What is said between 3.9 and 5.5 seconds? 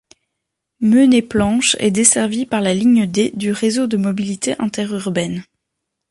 mobilité interurbaine.